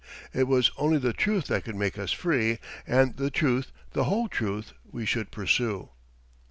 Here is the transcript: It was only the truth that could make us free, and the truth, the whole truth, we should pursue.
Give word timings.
It 0.33 0.47
was 0.47 0.71
only 0.77 0.97
the 0.97 1.13
truth 1.13 1.45
that 1.45 1.63
could 1.63 1.75
make 1.75 1.99
us 1.99 2.11
free, 2.11 2.57
and 2.87 3.15
the 3.17 3.29
truth, 3.29 3.71
the 3.91 4.05
whole 4.05 4.27
truth, 4.27 4.73
we 4.91 5.05
should 5.05 5.29
pursue. 5.29 5.89